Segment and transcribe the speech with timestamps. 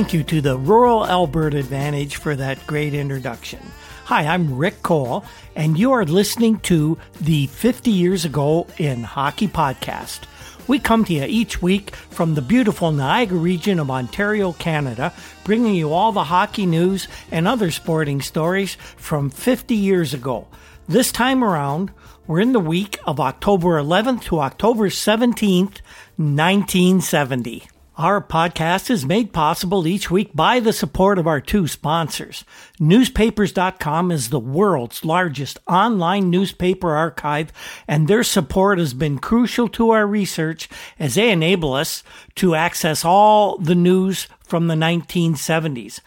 [0.00, 3.60] Thank you to the Rural Alberta Advantage for that great introduction.
[4.06, 9.46] Hi, I'm Rick Cole, and you are listening to the 50 Years Ago in Hockey
[9.46, 10.20] podcast.
[10.66, 15.12] We come to you each week from the beautiful Niagara region of Ontario, Canada,
[15.44, 20.48] bringing you all the hockey news and other sporting stories from 50 years ago.
[20.88, 21.92] This time around,
[22.26, 25.82] we're in the week of October 11th to October 17th,
[26.16, 27.68] 1970.
[28.00, 32.46] Our podcast is made possible each week by the support of our two sponsors.
[32.78, 37.52] Newspapers.com is the world's largest online newspaper archive,
[37.86, 40.66] and their support has been crucial to our research
[40.98, 42.02] as they enable us
[42.36, 46.00] to access all the news from the 1970s.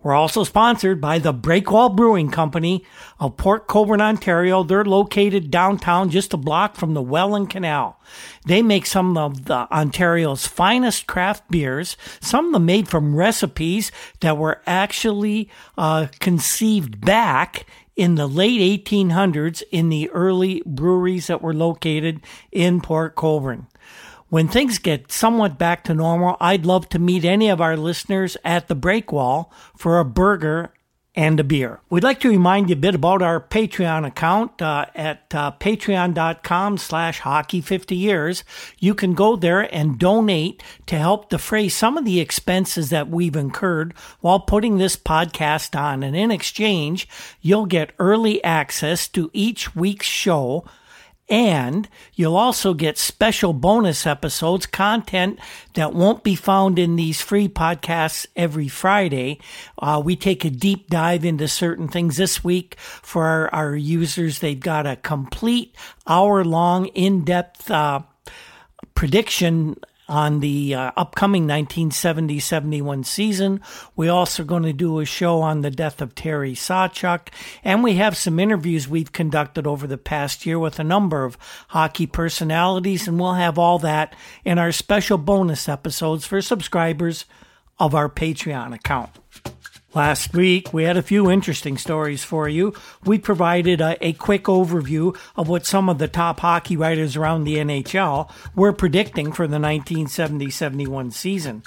[0.00, 2.84] We're also sponsored by the Breakwall Brewing Company
[3.18, 4.62] of Port Colborne, Ontario.
[4.62, 8.00] They're located downtown just a block from the Welland Canal.
[8.46, 13.90] They make some of the Ontario's finest craft beers, some of them made from recipes
[14.20, 21.42] that were actually uh, conceived back in the late 1800s in the early breweries that
[21.42, 22.20] were located
[22.52, 23.66] in Port Colborne.
[24.30, 28.36] When things get somewhat back to normal, I'd love to meet any of our listeners
[28.44, 30.72] at the Breakwall for a burger
[31.14, 31.80] and a beer.
[31.88, 36.78] We'd like to remind you a bit about our Patreon account uh, at uh, patreon.com
[36.78, 38.44] slash hockey 50 years.
[38.78, 43.34] You can go there and donate to help defray some of the expenses that we've
[43.34, 46.02] incurred while putting this podcast on.
[46.02, 47.08] And in exchange,
[47.40, 50.66] you'll get early access to each week's show
[51.28, 55.38] and you'll also get special bonus episodes, content
[55.74, 59.38] that won't be found in these free podcasts every Friday.
[59.78, 64.38] Uh, we take a deep dive into certain things this week for our, our users.
[64.38, 65.74] They've got a complete
[66.06, 68.00] hour long, in depth, uh,
[68.94, 69.76] prediction
[70.08, 73.60] on the uh, upcoming 1970 71 season.
[73.94, 77.28] We're also going to do a show on the death of Terry Sawchuk,
[77.62, 81.36] and we have some interviews we've conducted over the past year with a number of
[81.68, 84.14] hockey personalities, and we'll have all that
[84.44, 87.24] in our special bonus episodes for subscribers
[87.78, 89.10] of our Patreon account.
[89.94, 92.74] Last week, we had a few interesting stories for you.
[93.04, 97.44] We provided a, a, quick overview of what some of the top hockey writers around
[97.44, 101.62] the NHL were predicting for the 1970 71 season.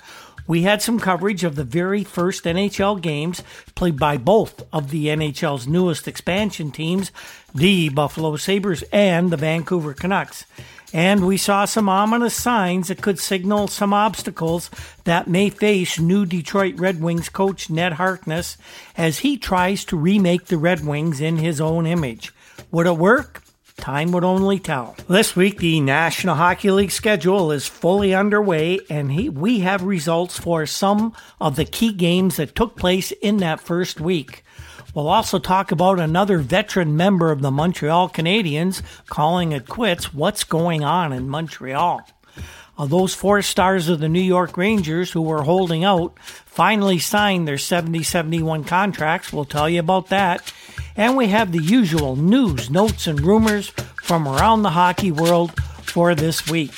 [0.46, 3.42] We had some coverage of the very first NHL games
[3.74, 7.12] played by both of the NHL's newest expansion teams,
[7.56, 10.46] the Buffalo Sabres and the Vancouver Canucks
[10.94, 14.70] and we saw some ominous signs that could signal some obstacles
[15.06, 18.58] that may face new Detroit Red Wings coach Ned Harkness
[18.98, 22.34] as he tries to remake the Red Wings in his own image.
[22.72, 23.44] Would it work?
[23.78, 24.96] Time would only tell.
[25.08, 30.38] This week, the National Hockey League schedule is fully underway, and he, we have results
[30.38, 34.44] for some of the key games that took place in that first week.
[34.94, 40.14] We'll also talk about another veteran member of the Montreal Canadiens calling it quits.
[40.14, 42.02] What's going on in Montreal?
[42.78, 47.48] Uh, those four stars of the New York Rangers who were holding out finally signed
[47.48, 49.32] their 70 71 contracts.
[49.32, 50.54] We'll tell you about that.
[50.96, 53.70] And we have the usual news, notes, and rumors
[54.04, 55.54] from around the hockey world
[55.84, 56.74] for this week.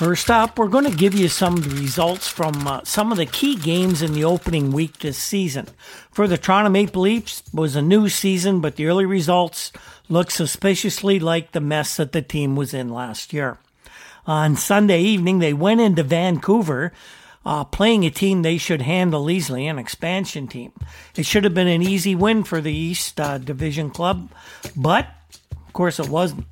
[0.00, 3.54] First up, we're going to give you some results from uh, some of the key
[3.54, 5.66] games in the opening week this season.
[6.10, 9.72] For the Toronto Maple Leafs, was a new season, but the early results
[10.08, 13.58] look suspiciously like the mess that the team was in last year.
[14.26, 16.94] On Sunday evening, they went into Vancouver,
[17.44, 20.72] uh, playing a team they should handle easily, an expansion team.
[21.14, 24.30] It should have been an easy win for the East uh, Division club,
[24.74, 25.08] but
[25.66, 26.46] of course it wasn't.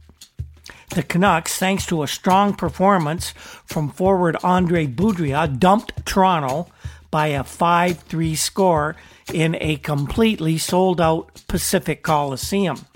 [0.91, 3.33] The Canucks, thanks to a strong performance
[3.67, 6.69] from forward Andre Boudrias, dumped Toronto
[7.11, 8.97] by a 5 3 score
[9.33, 12.87] in a completely sold out Pacific Coliseum.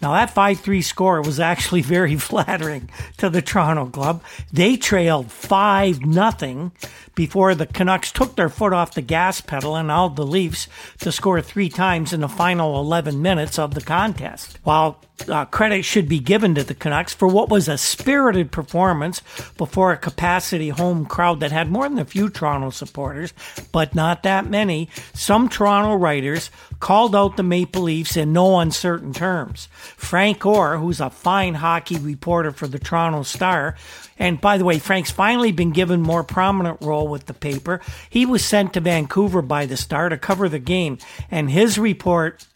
[0.00, 4.22] Now, that 5 3 score was actually very flattering to the Toronto club.
[4.52, 6.72] They trailed 5 0
[7.14, 10.68] before the Canucks took their foot off the gas pedal and allowed the Leafs
[11.00, 14.58] to score three times in the final 11 minutes of the contest.
[14.62, 19.22] While uh, credit should be given to the Canucks for what was a spirited performance
[19.56, 23.32] before a capacity home crowd that had more than a few Toronto supporters,
[23.72, 24.88] but not that many.
[25.14, 29.68] Some Toronto writers called out the Maple Leafs in no uncertain terms.
[29.96, 33.76] Frank Orr, who's a fine hockey reporter for the Toronto Star,
[34.18, 37.80] and by the way, Frank's finally been given more prominent role with the paper.
[38.08, 40.98] He was sent to Vancouver by the Star to cover the game,
[41.30, 42.46] and his report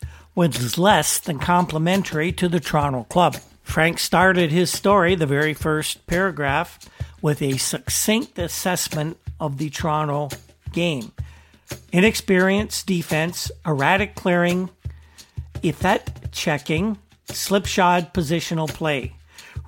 [0.48, 3.36] was less than complimentary to the Toronto club.
[3.62, 6.78] Frank started his story, the very first paragraph,
[7.20, 10.30] with a succinct assessment of the Toronto
[10.72, 11.12] game.
[11.92, 14.70] Inexperienced defense, erratic clearing,
[15.62, 16.96] effect checking,
[17.26, 19.12] slipshod positional play.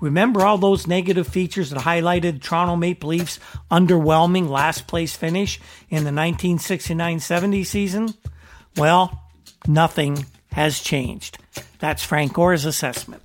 [0.01, 3.39] Remember all those negative features that highlighted Toronto Maple Leafs'
[3.71, 5.59] underwhelming last place finish
[5.91, 8.15] in the 1969 70 season?
[8.75, 9.21] Well,
[9.67, 11.39] nothing has changed.
[11.79, 13.23] That's Frank Orr's assessment.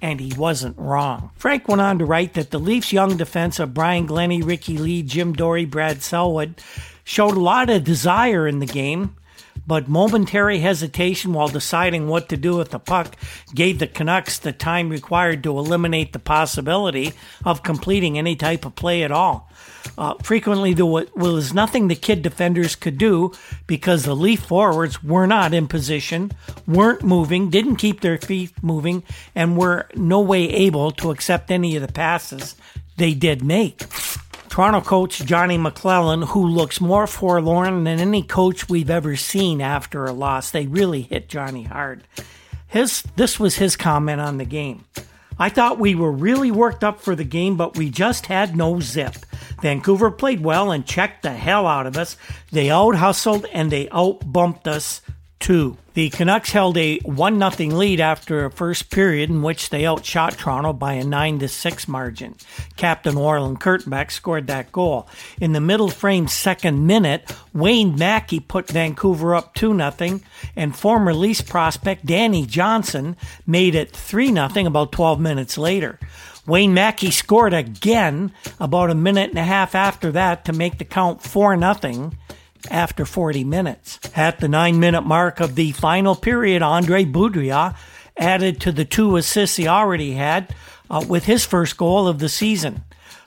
[0.00, 1.30] And he wasn't wrong.
[1.36, 5.02] Frank went on to write that the Leafs' young defense of Brian Glennie, Ricky Ley,
[5.02, 6.60] Jim Dorey, Brad Selwood
[7.04, 9.16] showed a lot of desire in the game,
[9.66, 13.16] but momentary hesitation while deciding what to do with the puck
[13.54, 17.12] gave the Canucks the time required to eliminate the possibility
[17.44, 19.50] of completing any type of play at all.
[19.96, 23.32] Uh, frequently, there was nothing the kid defenders could do
[23.66, 26.30] because the Leaf forwards were not in position,
[26.66, 29.02] weren't moving, didn't keep their feet moving,
[29.34, 32.54] and were no way able to accept any of the passes
[32.96, 33.84] they did make.
[34.48, 40.04] Toronto coach Johnny McLellan, who looks more forlorn than any coach we've ever seen after
[40.04, 40.50] a loss.
[40.50, 42.02] They really hit Johnny hard.
[42.66, 44.84] His this was his comment on the game.
[45.38, 48.80] I thought we were really worked up for the game, but we just had no
[48.80, 49.14] zip.
[49.62, 52.16] Vancouver played well and checked the hell out of us.
[52.50, 55.00] They out hustled and they out bumped us
[55.38, 55.76] too.
[55.98, 60.38] The Canucks held a 1 0 lead after a first period in which they outshot
[60.38, 62.36] Toronto by a 9 6 margin.
[62.76, 65.08] Captain Orland Kurtenbach scored that goal.
[65.40, 70.20] In the middle frame second minute, Wayne Maki put Vancouver up 2 0,
[70.54, 75.98] and former Leafs prospect Danny Johnson made it 3 0 about 12 minutes later.
[76.46, 78.30] Wayne Maki scored again
[78.60, 82.12] about a minute and a half after that to make the count 4 0
[82.70, 83.98] after 40 minutes.
[84.14, 87.76] At the nine minute mark of the final period, Andre Boudrias
[88.16, 90.54] added to the two assists he already had
[90.90, 92.82] uh, with his first goal of the season.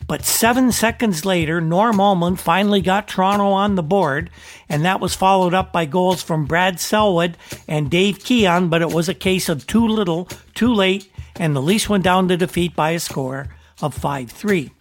[0.08, 4.30] But seven seconds later, Norm Ullman finally got Toronto on the board,
[4.68, 7.38] and that was followed up by goals from Brad Selwood
[7.68, 11.62] and Dave Keon, but it was a case of too little, too late, and the
[11.62, 13.48] Leafs went down to defeat by a score
[13.82, 14.72] of 5 3.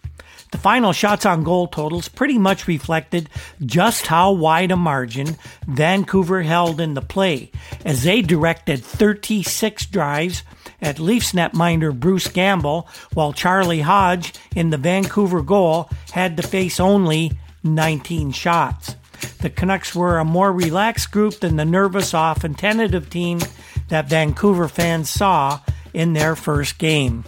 [0.51, 3.29] The final shots on goal totals pretty much reflected
[3.65, 7.51] just how wide a margin Vancouver held in the play,
[7.85, 10.43] as they directed 36 drives
[10.81, 16.79] at Leafs netminder Bruce Gamble, while Charlie Hodge in the Vancouver goal had to face
[16.79, 17.31] only
[17.63, 18.95] 19 shots.
[19.39, 23.39] The Canucks were a more relaxed group than the nervous, often tentative team
[23.87, 25.61] that Vancouver fans saw
[25.93, 27.23] in their first game.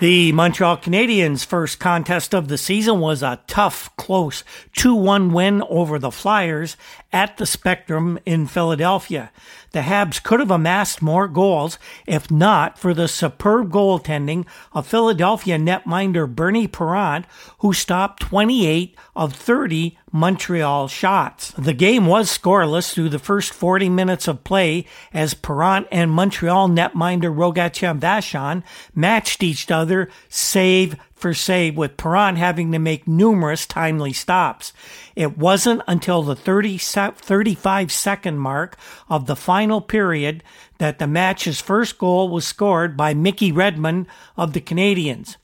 [0.00, 4.42] The Montreal Canadiens' first contest of the season was a tough, close
[4.74, 6.76] 2 1 win over the Flyers
[7.12, 9.30] at the Spectrum in Philadelphia.
[9.74, 15.58] The Habs could have amassed more goals if not for the superb goaltending of Philadelphia
[15.58, 17.26] netminder Bernie Parent,
[17.58, 21.50] who stopped 28 of 30 Montreal shots.
[21.58, 26.68] The game was scoreless through the first 40 minutes of play as Parent and Montreal
[26.68, 28.62] netminder Rogatien Vachon
[28.94, 34.74] matched each other save for save, with Parent having to make numerous timely stops.
[35.16, 38.76] It wasn't until the 30, 35 second mark
[39.08, 40.42] of the final period
[40.78, 44.06] that the match's first goal was scored by Mickey Redmond
[44.36, 45.36] of the Canadians.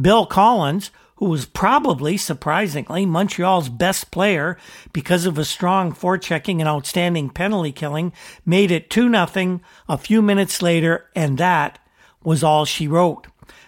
[0.00, 4.58] Bill Collins, who was probably, surprisingly, Montreal's best player
[4.92, 8.12] because of his strong forechecking and outstanding penalty killing,
[8.44, 11.78] made it 2 0 a few minutes later, and that
[12.22, 13.26] was all she wrote.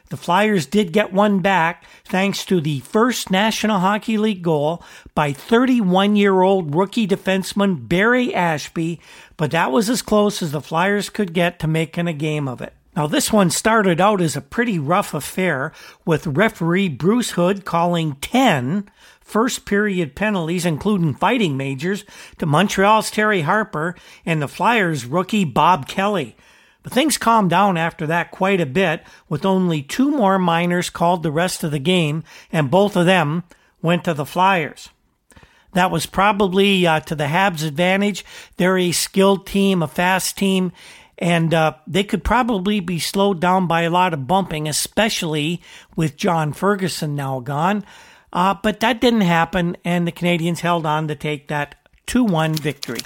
[0.09, 4.83] The Flyers did get one back thanks to the first National Hockey League goal
[5.15, 9.01] by 31 year old rookie defenseman Barry Ashbee,
[9.37, 12.61] but that was as close as the Flyers could get to making a game of
[12.61, 12.73] it.
[12.95, 15.73] Now, this one started out as a pretty rough affair
[16.07, 18.89] with referee Bruce Hood calling 10
[19.21, 22.05] first period penalties, including fighting majors,
[22.39, 26.37] to Montreal's Terry Harper and the Flyers rookie Bob Kelly.
[26.87, 31.25] But things calmed down after that quite a bit, with only two more minors called
[31.25, 33.43] the rest of the game, and both of them
[33.83, 34.91] went to the Flyers.
[35.73, 38.25] That was probably uh, to the Habs' advantage.
[38.57, 40.71] They're a skilled team, a fast team,
[41.19, 45.61] and uh, they could probably be slowed down by a lot of bumping, especially
[45.97, 47.85] with John Ferguson now gone.
[48.33, 51.75] Uh, but that didn't happen, and the Canadiens held on to take that
[52.07, 53.01] 2 1 victory.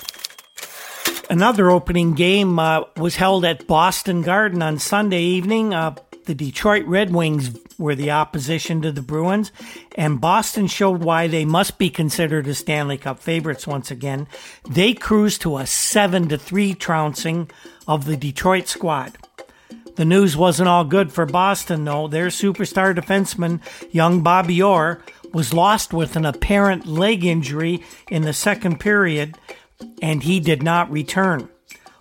[1.30, 5.72] Another opening game uh, was held at Boston Garden on Sunday evening.
[5.72, 5.94] Uh,
[6.24, 9.52] The Detroit Red Wings were the opposition to the Bruins,
[9.94, 14.26] and Boston showed why they must be considered as Stanley Cup favorites once again.
[14.68, 17.48] They cruised to a 7 to 3 trouncing
[17.86, 19.16] of the Detroit squad.
[19.94, 22.08] The news wasn't all good for Boston, though.
[22.08, 23.60] Their superstar defenseman,
[23.92, 25.00] young Bobby Orr,
[25.32, 29.38] was lost with an apparent leg injury in the second period,
[30.02, 31.48] and he did not return.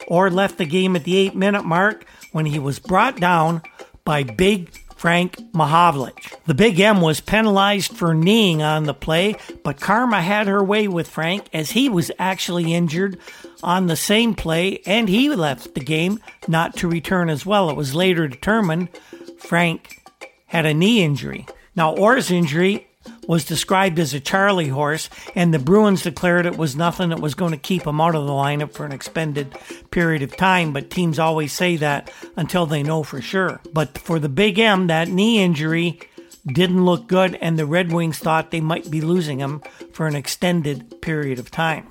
[0.07, 3.61] Orr left the game at the eight minute mark when he was brought down
[4.03, 6.35] by Big Frank Mahovlich.
[6.45, 10.89] The Big M was penalized for kneeing on the play, but Karma had her way
[10.89, 13.17] with Frank as he was actually injured
[13.63, 16.19] on the same play and he left the game
[16.49, 17.69] not to return as well.
[17.69, 18.89] It was later determined
[19.37, 20.01] Frank
[20.47, 21.45] had a knee injury.
[21.77, 22.88] Now, Orr's injury
[23.27, 27.35] was described as a Charlie horse, and the Bruins declared it was nothing that was
[27.35, 29.55] going to keep him out of the lineup for an expended
[29.91, 30.73] period of time.
[30.73, 33.59] But teams always say that until they know for sure.
[33.73, 35.99] But for the Big M, that knee injury
[36.47, 39.61] didn't look good, and the Red Wings thought they might be losing him
[39.93, 41.87] for an extended period of time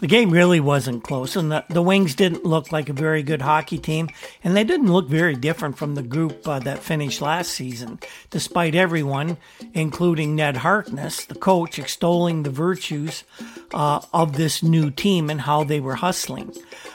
[0.00, 3.42] the game really wasn't close, and the, the Wings didn't look like a very good
[3.42, 4.08] hockey team,
[4.44, 7.98] and they didn't look very different from the group uh, that finished last season,
[8.30, 9.36] despite everyone,
[9.74, 13.24] including Ned Harkness, the coach, extolling the virtues
[13.74, 16.54] uh, of this new team and how they were hustling.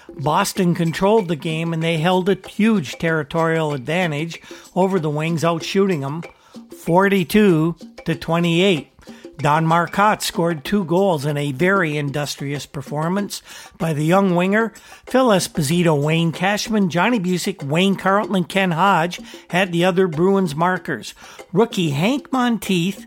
[0.10, 4.42] Boston controlled the game, and they held a huge territorial advantage
[4.76, 6.24] over the Wings, outshooting them
[6.72, 8.93] 42 to 28.
[9.38, 13.42] Don Marcotte scored two goals in a very industrious performance
[13.78, 14.74] by the young winger.
[15.06, 20.56] Phil Esposito, Wayne Cashman, Johnny Bucyk, Wayne Carleton, and Ken Hodge had the other Bruins
[20.56, 21.14] markers.
[21.52, 23.06] Rookie Hank Monteith,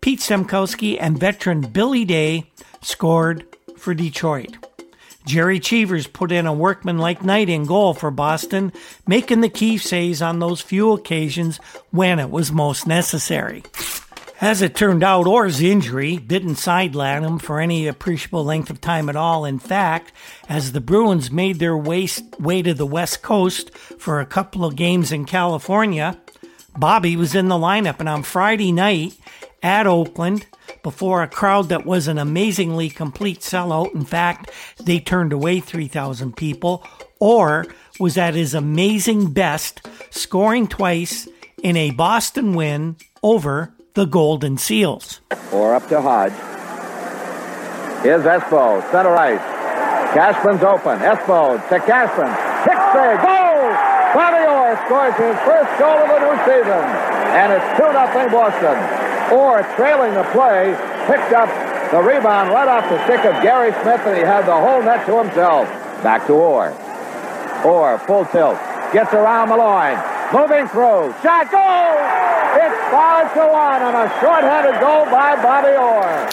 [0.00, 3.44] Pete Stemkowski, and veteran Billy Dea scored
[3.76, 4.56] for Detroit.
[5.24, 8.72] Gerry Cheevers put in a workmanlike night in goal for Boston,
[9.06, 11.58] making the key saves on those few occasions
[11.90, 13.62] when it was most necessary.
[14.40, 19.08] As it turned out, Orr's injury didn't sideline him for any appreciable length of time
[19.08, 19.44] at all.
[19.44, 20.12] In fact,
[20.48, 24.76] as the Bruins made their way, way to the West Coast for a couple of
[24.76, 26.16] games in California,
[26.76, 27.98] Bobby was in the lineup.
[27.98, 29.14] And on Friday night
[29.60, 30.46] at Oakland,
[30.84, 36.36] before a crowd that was an amazingly complete sellout, in fact, they turned away 3,000
[36.36, 36.86] people,
[37.18, 37.66] Orr
[37.98, 41.26] was at his amazing best, scoring twice
[41.60, 45.20] in a Boston win over the Golden Seals.
[45.50, 46.30] Orr up to Hodge.
[48.06, 49.42] Here's Espo, center ice.
[50.14, 51.02] Cashman's open.
[51.02, 52.30] Espo to Cashman.
[52.62, 53.18] Kick save.
[53.26, 53.58] Goal!
[54.14, 56.84] Bobby Orr scores his first goal of the new season.
[57.42, 58.78] And it's 2 0 Boston.
[59.34, 60.78] Orr trailing the play,
[61.10, 61.50] picked up
[61.90, 65.04] the rebound right off the stick of Gary Smith, and he had the whole net
[65.06, 65.66] to himself.
[66.06, 66.70] Back to Orr.
[67.66, 68.62] Orr, full tilt.
[68.92, 70.17] Gets around Malloy.
[70.32, 71.14] Moving through.
[71.22, 71.50] Shot.
[71.50, 71.96] Goal!
[72.60, 76.28] It's 5 to 1 on a short-handed goal by Bobby Orr.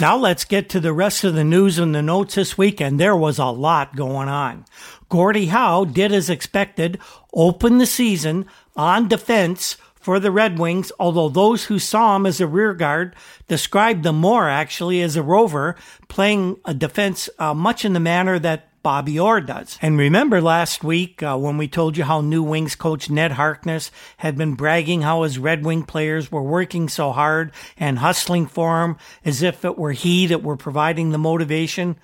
[0.00, 3.00] Now let's get to the rest of the news and the notes this week, and
[3.00, 4.64] there was a lot going on.
[5.08, 7.00] Gordie Howe did as expected,
[7.34, 8.46] open the season
[8.76, 13.16] on defense for the Red Wings, although those who saw him as a rear guard
[13.48, 15.74] described him more actually as a rover,
[16.08, 19.78] playing a defense uh, much in the manner that Bobby Orr does.
[19.82, 23.90] And remember last week uh, when we told you how new Wings coach Ned Harkness
[24.18, 28.82] had been bragging how his Red Wing players were working so hard and hustling for
[28.82, 31.96] him as if it were he that were providing the motivation?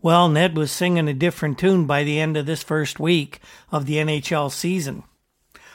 [0.00, 3.86] Well, Ned was singing a different tune by the end of this first week of
[3.86, 5.04] the NHL season.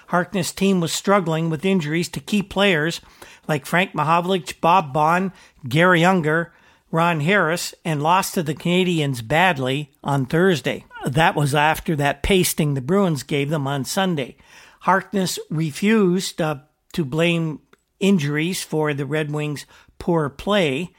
[0.08, 3.00] Harkness' team was struggling with injuries to key players
[3.48, 5.32] like Frank Mahovlich, Bob Bond,
[5.68, 6.52] Garry Unger,
[6.92, 10.86] Ron Harris and lost to the Canadians badly on Thursday.
[11.06, 14.38] That was after that pasting the Bruins gave them on Sunday.
[14.82, 16.58] Harkness refused uh,
[16.94, 17.60] to blame
[18.00, 19.66] injuries for the Red Wings'
[20.00, 20.94] poor play.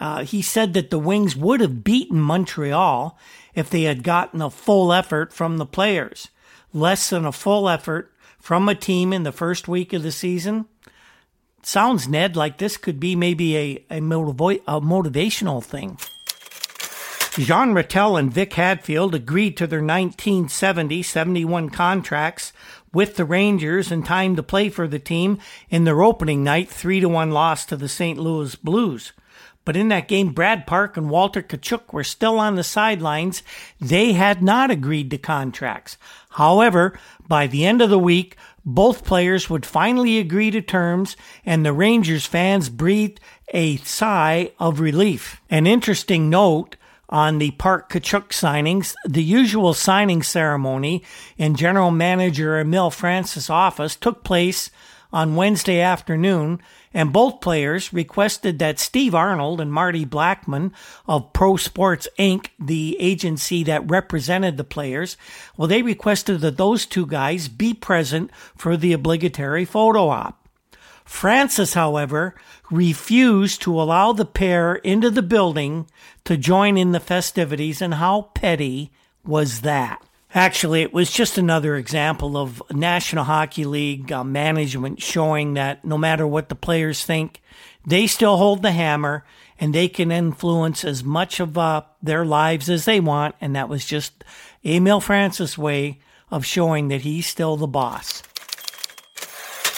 [0.00, 3.18] Uh, he said that the Wings would have beaten Montreal
[3.54, 6.28] if they had gotten a full effort from the players.
[6.72, 10.66] Less than a full effort from a team in the first week of the season
[11.66, 15.98] sounds, Ned, like this could be maybe a, a, a motivational thing.
[17.38, 22.52] Jean Ratelle and Vic Hadfield agreed to their 1970 71 contracts
[22.92, 25.38] with the Rangers in time to play for the team
[25.70, 28.18] in their opening night 3 to 1 loss to the St.
[28.18, 29.12] Louis Blues.
[29.64, 33.42] But in that game, Brad Park and Walter Tkaczuk were still on the sidelines.
[33.80, 35.96] They had not agreed to contracts.
[36.30, 41.64] However, by the end of the week, both players would finally agree to terms, and
[41.64, 43.20] the Rangers fans breathed
[43.52, 45.40] a sigh of relief.
[45.50, 46.76] An interesting note
[47.08, 48.94] on the Park Tkaczuk signings.
[49.04, 51.04] The usual signing ceremony
[51.36, 54.70] in General Manager Emile Francis' office took place
[55.12, 56.60] on Wednesday afternoon,
[56.94, 60.72] and both players requested that Steve Arnold and Marty Blackman
[61.06, 65.16] of Pro Sports Inc., the agency that represented the players,
[65.56, 70.48] well, they requested that those two guys be present for the obligatory photo op.
[71.04, 72.34] Francis, however,
[72.70, 75.86] refused to allow the pair into the building
[76.24, 78.92] to join in the festivities, and how petty
[79.24, 80.02] was that?
[80.34, 85.98] Actually, it was just another example of National Hockey League uh, management showing that no
[85.98, 87.42] matter what the players think,
[87.86, 89.26] they still hold the hammer
[89.58, 93.34] and they can influence as much of uh, their lives as they want.
[93.42, 94.24] And that was just
[94.64, 98.22] Emile Francis' way of showing that he's still the boss.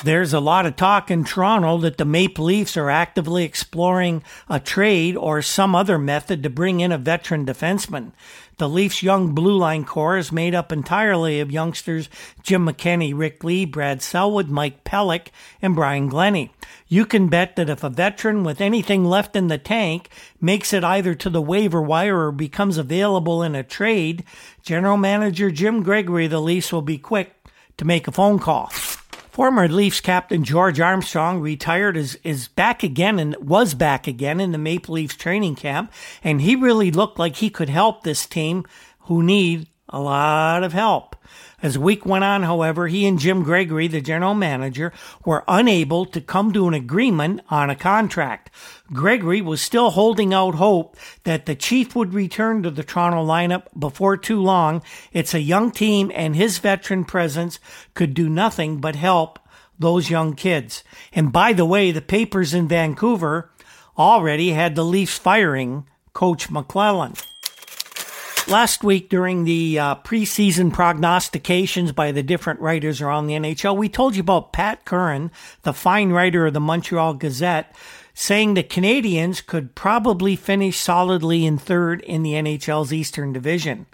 [0.05, 4.61] There's a lot of talk in Toronto that the Maple Leafs are actively exploring a
[4.61, 8.13] trade or some other method to bring in a veteran defenseman.
[8.59, 12.11] The Leafs' young blue line core is made up entirely of youngsters
[12.43, 15.29] Jim McKenny, Rick Ley, Brad Selwood, Mike Pelyk,
[15.63, 16.53] and Brian Glennie.
[16.87, 20.85] You can bet that if a veteran with anything left in the tank makes it
[20.85, 24.23] either to the waiver wire or becomes available in a trade,
[24.63, 27.35] General Manager Jim Gregory, the Leafs will be quick
[27.79, 28.71] to make a phone call.
[29.35, 34.53] Former Leafs captain George Armstrong retired is is back again and was back again in
[34.53, 38.65] the Maple Leafs training camp, and he really looked like he could help this team
[39.07, 41.14] who need a lot of help.
[41.65, 44.93] As week went on, however, he and Jim Gregory, the general manager,
[45.25, 48.51] were unable to come to an agreement on a contract.
[48.93, 53.69] Gregory was still holding out hope that the Chief would return to the Toronto lineup
[53.79, 54.83] before too long.
[55.11, 57.59] It's a young team, and his veteran presence
[57.95, 59.39] could do nothing but help
[59.79, 60.85] those young kids.
[61.15, 63.51] And by the way, the papers in Vancouver
[63.97, 67.19] already had the Leafs firing Coach McLellan.
[68.47, 73.89] Last week, during the uh, preseason prognostications by the different writers around the NHL, we
[73.89, 75.31] told you about Pat Curran,
[75.63, 77.75] the fine writer of the Montreal Gazette,
[78.13, 83.87] saying the Canadiens could probably finish solidly in third in the NHL's Eastern Division.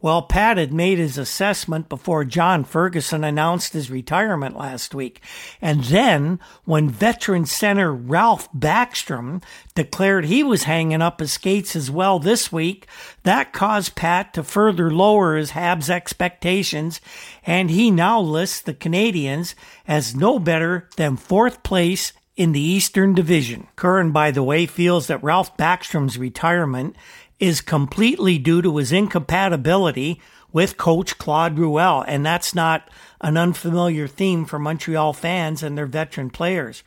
[0.00, 5.20] Well, Pat had made his assessment before John Ferguson announced his retirement last week.
[5.60, 9.42] And then, when veteran center Ralph Backstrom
[9.74, 12.86] declared he was hanging up his skates as well this week,
[13.24, 17.00] that caused Pat to further lower his Habs expectations,
[17.44, 19.56] and he now lists the Canadiens
[19.86, 23.66] as no better than fourth place in the Eastern Division.
[23.74, 26.94] Curran, by the way, feels that Ralph Backstrom's retirement
[27.40, 30.20] is completely due to his incompatibility
[30.52, 32.02] with coach Claude Ruel.
[32.02, 32.88] And that's not
[33.20, 36.82] an unfamiliar theme for Montreal fans and their veteran players.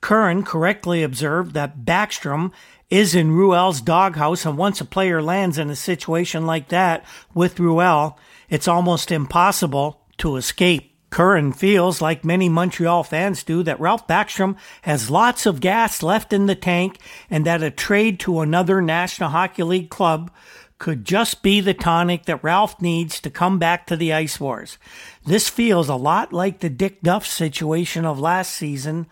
[0.00, 2.52] Curran correctly observed that Backstrom
[2.90, 7.58] is in Ruel's doghouse, and once a player lands in a situation like that with
[7.58, 10.95] Ruel, it's almost impossible to escape.
[11.16, 16.30] Curran feels, like many Montreal fans do, that Ralph Backstrom has lots of gas left
[16.30, 16.98] in the tank
[17.30, 20.30] and that a trade to another National Hockey League club
[20.76, 24.76] could just be the tonic that Ralph needs to come back to the Ice Wars.
[25.24, 29.06] This feels a lot like the Dick Duff situation of last season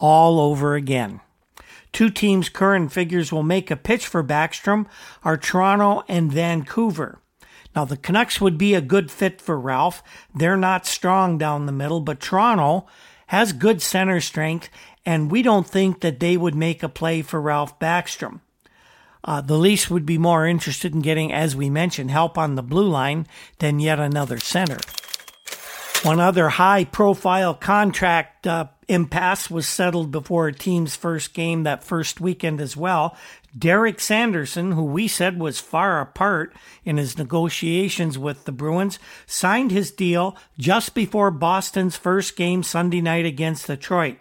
[0.00, 1.20] all over again.
[1.92, 4.86] Two teams Curran figures will make a pitch for Backstrom
[5.22, 7.20] are Toronto and Vancouver.
[7.74, 10.02] Now, the Canucks would be a good fit for Ralph.
[10.34, 12.86] They're not strong down the middle, but Toronto
[13.28, 14.68] has good center strength,
[15.04, 18.40] and we don't think that they would make a play for Ralph Backstrom.
[19.24, 22.62] Uh, the Leafs would be more interested in getting, as we mentioned, help on the
[22.62, 23.26] blue line
[23.58, 24.78] than yet another center.
[26.02, 31.82] One other high profile contract uh, impasse was settled before a team's first game that
[31.82, 33.16] first weekend as well.
[33.56, 36.52] Derek Sanderson, who we said was far apart
[36.84, 43.00] in his negotiations with the Bruins, signed his deal just before Boston's first game Sunday
[43.00, 44.18] night against Detroit.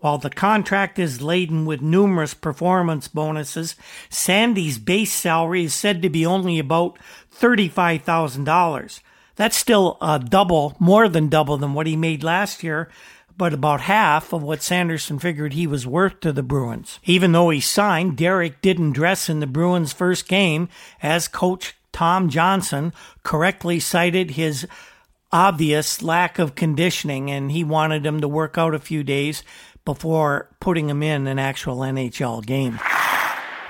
[0.00, 3.74] While the contract is laden with numerous performance bonuses,
[4.10, 6.98] Sandy's base salary is said to be only about
[7.40, 9.00] $35,000.
[9.36, 12.88] That's still a double, more than double than what he made last year,
[13.36, 16.98] but about half of what Sanderson figured he was worth to the Bruins.
[17.04, 20.68] Even though he signed, Derek didn't dress in the Bruins' first game,
[21.02, 22.92] as coach Tom Johnson
[23.22, 24.66] correctly cited his
[25.32, 29.42] obvious lack of conditioning, and he wanted him to work out a few days
[29.84, 32.78] before putting him in an actual NHL game.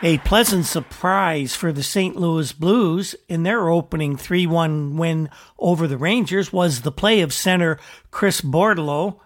[0.03, 2.16] A pleasant surprise for the St.
[2.16, 7.33] Louis Blues in their opening 3 1 win over the Rangers was the play of
[7.33, 7.79] center
[8.11, 9.20] Chris Bordeleau,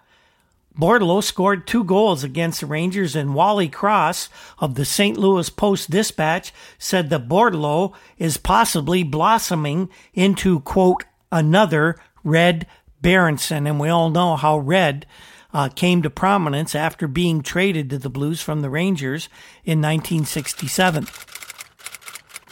[0.79, 5.17] Bordeleau scored two goals against the Rangers, and Wally Cross of the St.
[5.17, 12.65] Louis Post Dispatch said that Bordeleau is possibly blossoming into, quote, another Red
[13.01, 13.67] Berenson.
[13.67, 15.05] And we all know how Red
[15.53, 19.27] uh, came to prominence after being traded to the Blues from the Rangers
[19.65, 21.07] in 1967.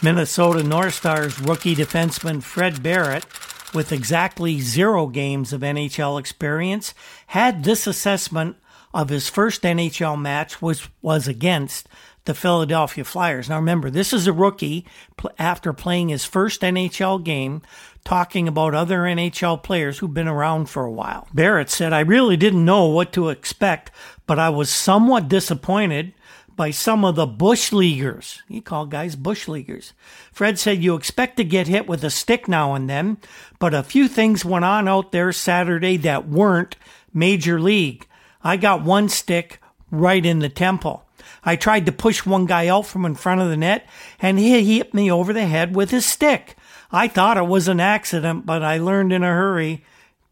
[0.02, 3.24] Minnesota North Stars rookie defenseman Fred Barrett
[3.74, 6.94] with exactly zero games of NHL experience,
[7.28, 8.56] had this assessment
[8.94, 11.86] of his first NHL match, which was against
[12.24, 13.48] the Philadelphia Flyers.
[13.48, 14.86] Now remember, this is a rookie
[15.38, 17.62] after playing his first NHL game,
[18.04, 21.28] talking about other NHL players who've been around for a while.
[21.32, 23.90] Barrett said, I really didn't know what to expect,
[24.26, 26.14] but I was somewhat disappointed
[26.56, 28.42] by some of the bush leaguers.
[28.48, 29.92] He called guys bush leaguers.
[30.32, 33.18] Fred said you expect to get hit with a stick now and then,
[33.58, 36.76] but a few things went on out there Saturday that weren't
[37.12, 38.06] major league.
[38.42, 41.04] I got one stick right in the temple.
[41.44, 43.88] I tried to push one guy out from in front of the net
[44.20, 46.56] and he hit me over the head with his stick.
[46.90, 49.84] I thought it was an accident, but I learned in a hurry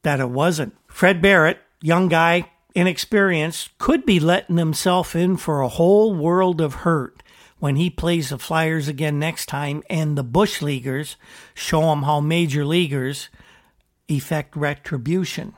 [0.03, 0.75] that it wasn't.
[0.89, 6.75] Fred Barrett, young guy, inexperienced, could be letting himself in for a whole world of
[6.75, 7.23] hurt
[7.59, 11.17] when he plays the Flyers again next time and the Bush Leaguers
[11.55, 13.29] show him how major leaguers
[14.09, 15.55] effect retribution.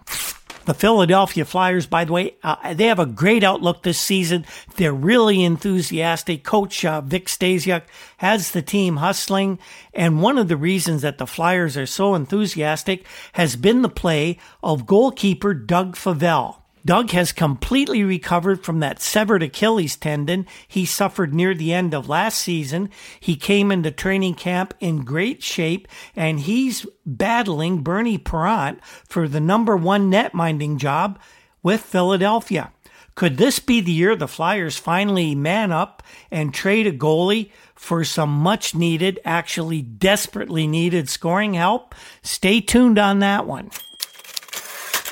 [0.68, 4.44] The Philadelphia Flyers, by the way, uh, they have a great outlook this season.
[4.76, 6.44] They're really enthusiastic.
[6.44, 7.85] Coach uh, Vic Stasiuk
[8.18, 9.61] has the team hustling.
[9.94, 14.37] And one of the reasons that the Flyers are so enthusiastic has been the play
[14.62, 16.57] of goalkeeper Doug Favell.
[16.88, 22.09] Doug has completely recovered from that severed Achilles tendon he suffered near the end of
[22.09, 22.88] last season.
[23.20, 29.38] He came into training camp in great shape and he's battling Bernie Parent for the
[29.38, 31.18] number one net minding job
[31.62, 32.72] with Philadelphia.
[33.14, 38.03] Could this be the year the Flyers finally man up and trade a goalie for
[38.03, 41.94] some much needed, actually desperately needed scoring help?
[42.22, 43.70] Stay tuned on that one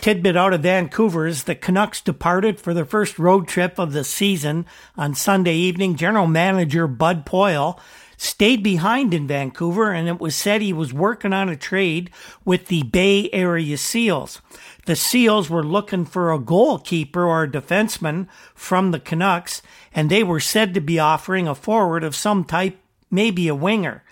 [0.06, 4.04] tidbit out of Vancouver is the Canucks departed for their first road trip of the
[4.04, 4.64] season
[4.96, 5.96] on Sunday evening.
[5.96, 7.76] General manager Bud Poile
[8.16, 12.08] stayed behind in Vancouver, and it was said he was working on a trade
[12.44, 14.40] with the Bay Area Seals.
[14.84, 19.60] The Seals were looking for a goalkeeper or a defenseman from the Canucks,
[19.92, 22.78] and they were said to be offering a forward of some type,
[23.10, 24.04] maybe a winger.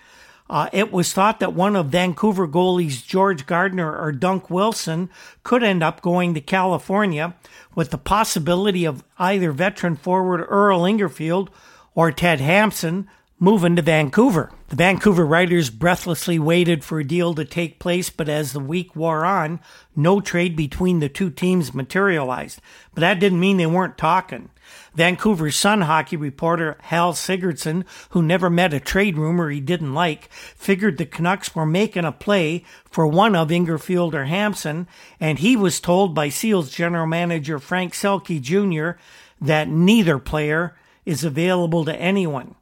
[0.47, 5.09] Uh, it was thought that one of Vancouver goalies George Gardner or Dunk Wilson
[5.43, 7.35] could end up going to California
[7.73, 11.49] with the possibility of either veteran forward Earl Ingarfield
[11.95, 14.51] or Ted Hampson moving to Vancouver.
[14.69, 18.95] The Vancouver writers breathlessly waited for a deal to take place, but as the week
[18.95, 19.59] wore on,
[19.95, 22.61] no trade between the two teams materialized.
[22.93, 24.49] But that didn't mean they weren't talking.
[24.93, 30.31] Vancouver Sun hockey reporter Hal Sigurdsson, who never met a trade rumor he didn't like,
[30.31, 34.87] figured the Canucks were making a play for one of Ingarfield or Hampson,
[35.19, 38.99] and he was told by Seals general manager Frank Selke Jr.
[39.41, 40.75] that neither player
[41.05, 42.55] is available to anyone.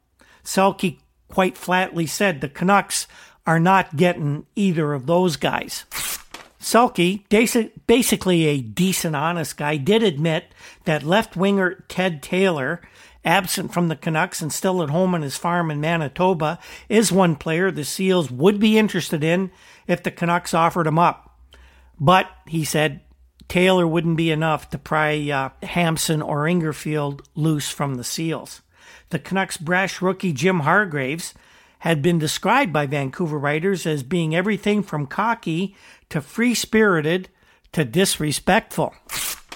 [0.44, 3.06] Selke quite flatly said the Canucks
[3.46, 5.84] are not getting either of those guys.
[6.64, 7.28] Selke,
[7.86, 10.46] basically a decent, honest guy, did admit
[10.86, 12.80] that left winger Ted Taylor,
[13.22, 17.36] absent from the Canucks and still at home on his farm in Manitoba, is one
[17.36, 19.50] player the Seals would be interested in
[19.86, 21.38] if the Canucks offered him up.
[22.00, 23.02] But, he said,
[23.46, 28.62] Taylor wouldn't be enough to pry uh, Hampson or Ingarfield loose from the Seals.
[29.10, 31.34] The Canucks brash rookie Jim Hargreaves
[31.84, 35.76] had been described by Vancouver writers as being everything from cocky
[36.08, 37.28] to free spirited
[37.72, 38.94] to disrespectful.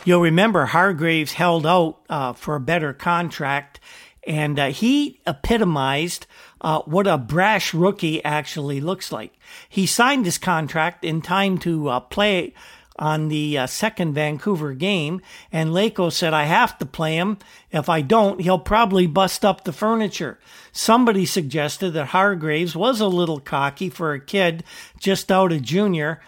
[0.04, 3.80] You'll remember Hargreaves held out uh, for a better contract,
[4.26, 6.26] and uh, he epitomized
[6.60, 9.32] uh, what a brash rookie actually looks like.
[9.66, 12.52] He signed his contract in time to uh, play
[12.98, 15.20] on the uh, second Vancouver game,
[15.52, 17.38] and Laycoe said, I have to play him.
[17.70, 20.38] If I don't, he'll probably bust up the furniture.
[20.72, 24.64] Somebody suggested that Hargreaves was a little cocky for a kid
[24.98, 26.20] just out of junior,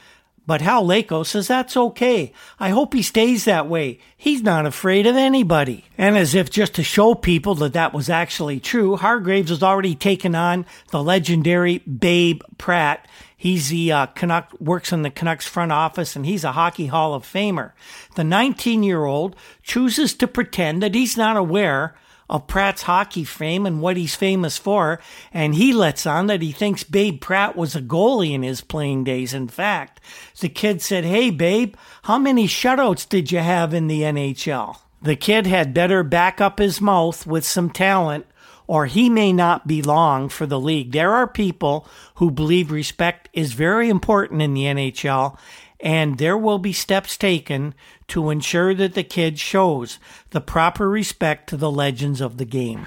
[0.50, 2.32] but Hal Laycoe says that's okay.
[2.58, 4.00] I hope he stays that way.
[4.16, 5.84] He's not afraid of anybody.
[5.96, 9.94] And as if just to show people that that was actually true, Hargreaves has already
[9.94, 15.70] taken on the legendary Babe Pratt He's the uh, Canuck, works in the Canucks front
[15.70, 17.70] office and he's a Hockey Hall of Famer.
[18.16, 21.94] The 19 year old chooses to pretend that he's not aware
[22.30, 25.00] of Pratt's hockey fame and what he's famous for,
[25.32, 29.04] and he lets on that he thinks Babe Pratt was a goalie in his playing
[29.04, 29.34] days.
[29.34, 30.00] In fact,
[30.38, 34.78] the kid said, Hey, Babe, how many shutouts did you have in the NHL?
[35.02, 38.26] The kid had better back up his mouth with some talent
[38.70, 40.92] or he may not be long for the league.
[40.92, 45.36] There are people who believe respect is very important in the NHL,
[45.82, 47.74] and there will be steps taken
[48.08, 49.98] to ensure that the kid shows
[50.30, 52.86] the proper respect to the legends of the game.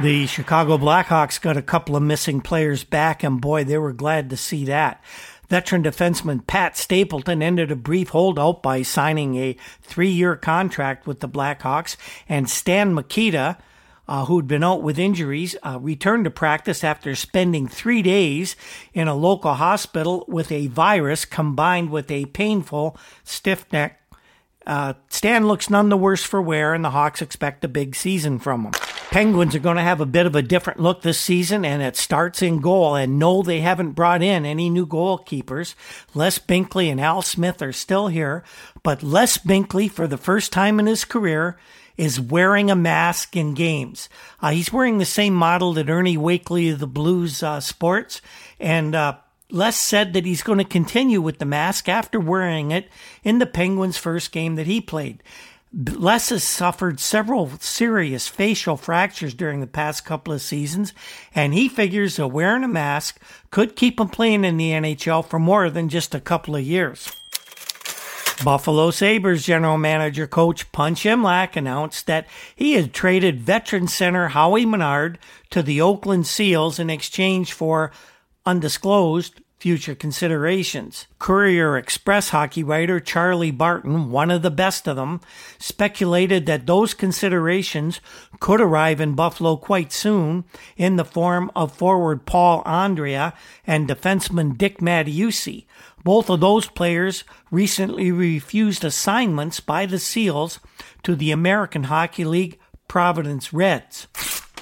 [0.00, 4.30] The Chicago Blackhawks got a couple of missing players back, and boy, they were glad
[4.30, 5.02] to see that.
[5.48, 11.20] Veteran defenseman Pat Stapleton ended a brief holdout by signing a three year contract with
[11.20, 11.96] the Blackhawks,
[12.28, 13.58] and Stan Mikita,
[14.08, 18.56] uh, who'd been out with injuries, uh, returned to practice after spending three days
[18.94, 24.00] in a local hospital with a virus combined with a painful stiff neck.
[24.66, 28.38] Uh, Stan looks none the worse for wear, and the Hawks expect a big season
[28.38, 28.72] from him.
[29.10, 31.96] Penguins are going to have a bit of a different look this season, and it
[31.96, 32.94] starts in goal.
[32.94, 35.74] And no, they haven't brought in any new goalkeepers.
[36.14, 38.44] Les Binkley and Al Smith are still here,
[38.82, 41.58] but Les Binkley, for the first time in his career,
[41.98, 44.08] is wearing a mask in games.
[44.40, 48.22] Uh, he's wearing the same model that Ernie Wakely of the Blues uh, sports,
[48.58, 49.16] and uh,
[49.50, 52.88] Les said that he's going to continue with the mask after wearing it
[53.24, 55.22] in the Penguins' first game that he played.
[55.72, 60.94] Les has suffered several serious facial fractures during the past couple of seasons,
[61.34, 65.38] and he figures that wearing a mask could keep him playing in the NHL for
[65.38, 67.10] more than just a couple of years.
[68.44, 74.66] Buffalo Sabres general manager coach Punch Imlach announced that he had traded veteran center Howie
[74.66, 75.18] Menard
[75.50, 77.92] to the Oakland Seals in exchange for
[78.46, 81.06] undisclosed future considerations.
[81.18, 85.20] Courier Express hockey writer Charlie Barton, one of the best of them,
[85.58, 88.00] speculated that those considerations
[88.38, 90.44] could arrive in Buffalo quite soon
[90.76, 93.34] in the form of forward Paul Andrea
[93.66, 95.66] and defenseman Dick Mattiussi.
[96.04, 100.60] Both of those players recently refused assignments by the Seals
[101.02, 104.06] to the American Hockey League Providence Reds.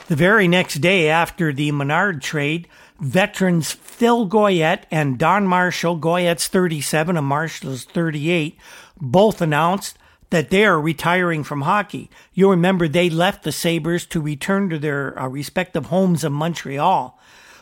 [0.09, 2.68] The very next day after the Menard trade,
[3.01, 8.57] veterans Phil Goyette and Don Marshall, Goyette's 37 and Marshall's 38,
[9.01, 9.99] both announced
[10.31, 12.11] that they are retiring from hockey.
[12.33, 17.18] You'll remember they left the Sabres to return to their uh, respective homes in Montreal.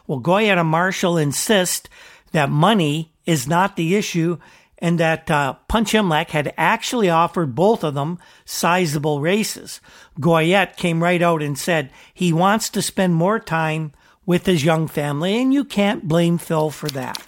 [0.07, 1.89] Well, Goyette and Marshall insist
[2.33, 4.39] that money is not the issue
[4.79, 9.81] and that uh, Punch had actually offered both of them sizable races.
[10.21, 13.93] Goyette came right out and said he wants to spend more time
[14.27, 17.23] with his young family, and you can't blame Phil for that.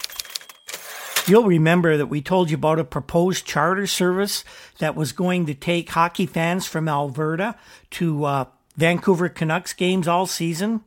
[1.27, 4.43] You'll remember that we told you about a proposed charter service
[4.79, 7.55] that was going to take hockey fans from Alberta
[7.91, 10.81] to uh, Vancouver Canucks games all season.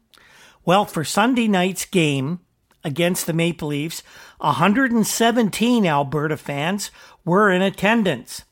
[0.64, 2.40] Well, for Sunday night's game
[2.84, 4.02] against the Maple Leafs,
[4.38, 6.90] 117 Alberta fans
[7.24, 8.42] were in attendance.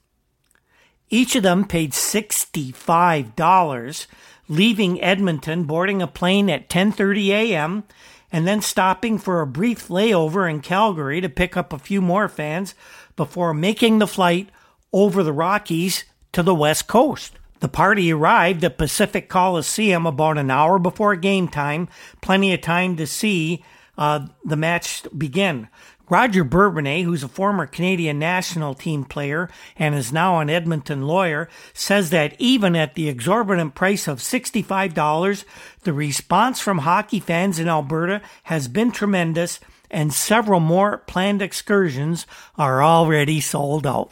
[1.10, 4.06] Each of them paid $65
[4.48, 7.84] leaving Edmonton, boarding a plane at 10:30 a.m.,
[8.32, 12.28] and then stopping for a brief layover in Calgary to pick up a few more
[12.28, 12.74] fans
[13.16, 14.48] before making the flight
[14.92, 17.32] over the Rockies to the West Coast.
[17.60, 21.88] The party arrived at Pacific Coliseum about an hour before game time,
[22.20, 23.64] plenty of time to see
[23.98, 25.68] uh, the match begin.
[26.10, 31.50] Roger Bourbonnais, who's a former Canadian national team player and is now an Edmonton lawyer,
[31.74, 35.44] says that even at the exorbitant price of $65,
[35.82, 42.26] the response from hockey fans in Alberta has been tremendous and several more planned excursions
[42.56, 44.10] are already sold out.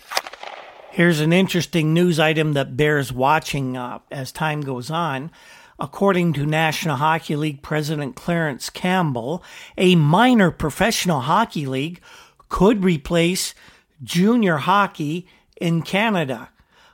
[0.91, 5.31] Here's an interesting news item that bears watching uh, as time goes on.
[5.79, 9.43] According to National Hockey League President Clarence Campbell,
[9.77, 12.01] a minor professional hockey league
[12.49, 13.55] could replace
[14.03, 15.27] junior hockey
[15.61, 16.51] in Canada.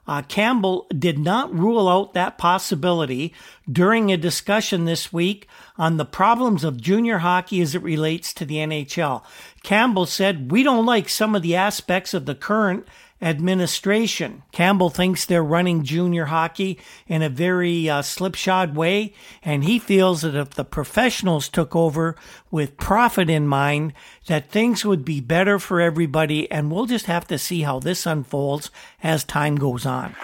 [0.07, 3.33] Uh, Campbell did not rule out that possibility
[3.70, 8.44] during a discussion this week on the problems of junior hockey as it relates to
[8.44, 9.22] the NHL.
[9.62, 12.87] Campbell said, We don't like some of the aspects of the current
[13.22, 14.42] administration.
[14.51, 20.22] Campbell thinks they're running junior hockey in a very uh, slipshod way, and he feels
[20.22, 22.16] that if the professionals took over
[22.51, 23.92] with profit in mind,
[24.27, 28.07] that things would be better for everybody, and we'll just have to see how this
[28.07, 28.70] unfolds
[29.03, 30.16] as time goes on.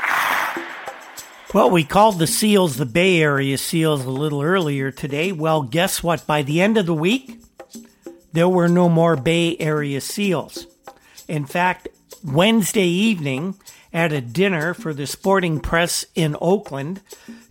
[1.55, 5.33] Well, we called the seals the Bay Area seals a little earlier today.
[5.33, 6.27] Well, guess what?
[6.27, 7.41] By the end of the week,
[8.35, 10.67] there were no more Bay Area seals.
[11.27, 11.89] In fact,
[12.23, 13.55] Wednesday evening
[13.95, 17.01] at a dinner for the sporting press in Oakland,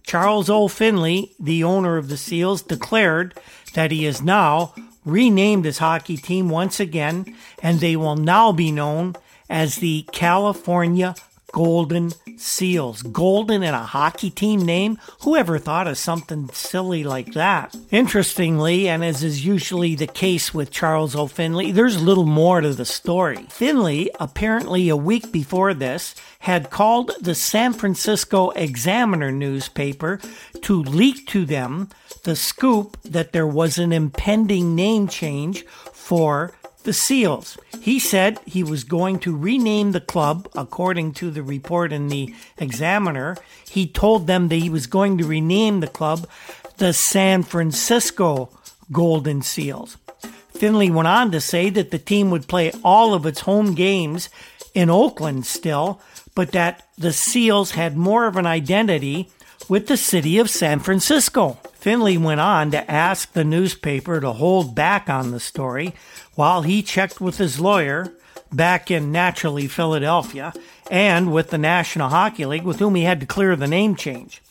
[0.03, 0.67] Charles O.
[0.67, 3.33] Finley, the owner of the Seals, declared
[3.73, 8.71] that he is now renamed his hockey team once again, and they will now be
[8.71, 9.15] known
[9.49, 11.15] as the California
[11.51, 13.01] Golden Seals.
[13.01, 14.97] Golden in a hockey team name?
[15.21, 17.75] Whoever thought of something silly like that?
[17.89, 21.27] Interestingly, and as is usually the case with Charles O.
[21.27, 23.45] Finley, there's a little more to the story.
[23.49, 30.19] Finley, apparently a week before this, had called the San Francisco Examiner newspaper
[30.61, 31.89] to leak to them
[32.23, 36.53] the scoop that there was an impending name change for
[36.87, 37.57] the Seals.
[37.81, 42.33] He said he was going to rename the club, according to the report in the
[42.57, 43.35] Examiner.
[43.69, 46.29] He told them that he was going to rename the club
[46.77, 48.49] the San Francisco
[48.89, 49.97] Golden Seals.
[50.53, 54.29] Finley went on to say that the team would play all of its home games
[54.73, 55.99] in Oakland still,
[56.35, 59.29] but that the Seals had more of an identity
[59.67, 61.57] with the city of San Francisco.
[61.73, 65.93] Finley went on to ask the newspaper to hold back on the story
[66.37, 68.13] while he checked with his lawyer
[68.53, 70.53] back in naturally Philadelphia
[70.91, 74.43] and with the National Hockey League with whom he had to clear the name change.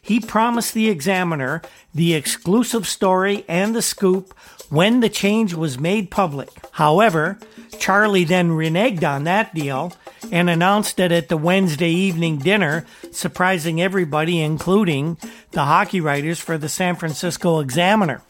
[0.00, 1.60] He promised the examiner
[1.94, 4.34] the exclusive story and the scoop
[4.70, 6.48] when the change was made public.
[6.72, 7.38] However,
[7.78, 9.92] Charlie then reneged on that deal
[10.32, 15.18] and announced it at the Wednesday evening dinner, surprising everybody, including
[15.50, 18.22] the hockey writers for the San Francisco Examiner.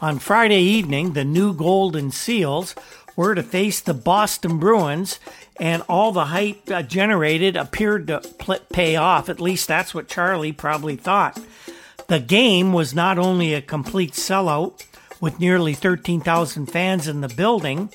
[0.00, 2.74] On Friday evening, the new Golden Seals
[3.16, 5.20] were to face the Boston Bruins,
[5.58, 8.22] and all the hype uh, generated appeared to
[8.72, 9.28] pay off.
[9.28, 11.38] At least that's what Charlie probably thought.
[12.08, 14.86] The game was not only a complete sellout
[15.20, 17.90] with nearly 13,000 fans in the building,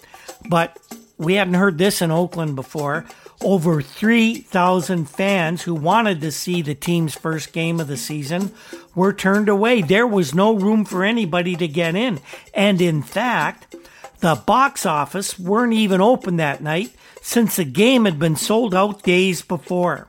[0.48, 0.78] but
[1.18, 3.06] we hadn't heard this in Oakland before
[3.42, 8.52] over 3,000 fans who wanted to see the team's first game of the season
[8.94, 9.82] were turned away.
[9.82, 12.20] There was no room for anybody to get in.
[12.54, 13.76] And in fact,
[14.20, 19.04] the box office weren't even open that night since the game had been sold out
[19.04, 20.08] days before.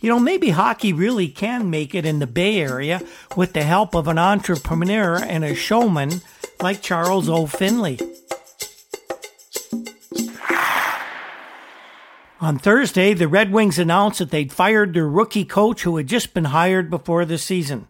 [0.00, 3.02] You know, maybe hockey really can make it in the Bay Area
[3.36, 6.22] with the help of an entrepreneur and a showman
[6.60, 7.46] like Charles O.
[7.46, 7.98] Finley.
[12.42, 16.34] On Thursday, the Red Wings announced that they'd fired their rookie coach who had just
[16.34, 17.86] been hired before the season.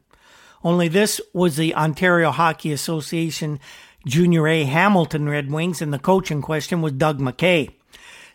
[0.63, 3.59] Only this was the Ontario Hockey Association
[4.07, 7.71] Junior A Hamilton Red Wings, and the coach in question was Doug McKay.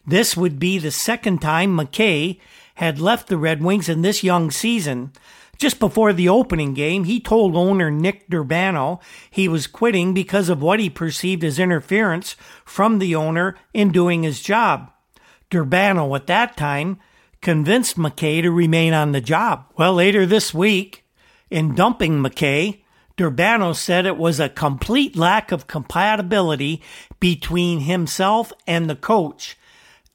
[0.07, 2.39] This would be the second time McKay
[2.73, 5.11] had left the Red Wings in this young season.
[5.59, 8.99] Just before the opening game, he told owner Nick Durbano
[9.29, 14.23] he was quitting because of what he perceived as interference from the owner in doing
[14.23, 14.91] his job.
[15.49, 16.99] Durbano at that time
[17.41, 19.65] convinced McKay to remain on the job.
[19.77, 21.05] Well, later this week,
[21.49, 22.81] in dumping McKay,
[23.15, 26.81] Durbano said it was a complete lack of compatibility
[27.19, 29.57] between himself and the coach.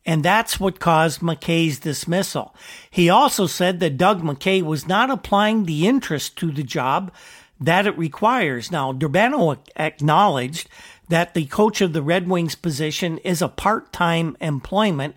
[0.05, 2.55] And that's what caused McKay's dismissal.
[2.91, 7.13] He also said that Doug McKay was not applying the interest to the job
[7.61, 8.71] that it requires.
[8.71, 10.69] Now, Durbano acknowledged
[11.13, 15.15] that the coach of the Red Wings position is a part time employment,